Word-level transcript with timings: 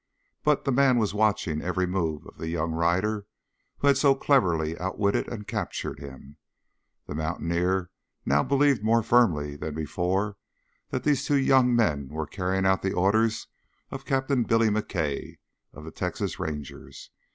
But 0.43 0.65
the 0.65 0.71
man 0.71 0.97
was 0.97 1.13
watching 1.13 1.61
every 1.61 1.85
move 1.85 2.25
of 2.25 2.39
the 2.39 2.47
young 2.49 2.71
rider 2.71 3.27
who 3.77 3.85
had 3.87 3.97
so 3.99 4.15
cleverly 4.15 4.75
outwitted 4.79 5.27
and 5.31 5.45
captured 5.45 5.99
him. 5.99 6.37
The 7.05 7.13
mountaineer 7.13 7.91
now 8.25 8.41
believed 8.41 8.81
more 8.83 9.03
firmly 9.03 9.55
than 9.55 9.75
before 9.75 10.37
that 10.89 11.03
these 11.03 11.23
two 11.25 11.37
young 11.37 11.75
men 11.75 12.09
were 12.09 12.25
carrying 12.25 12.65
out 12.65 12.81
the 12.81 12.93
orders 12.93 13.45
of 13.91 14.05
Captain 14.05 14.41
Billy 14.41 14.69
McKay 14.69 15.35
of 15.71 15.83
the 15.83 15.91
Texas 15.91 16.39
Rangers. 16.39 17.11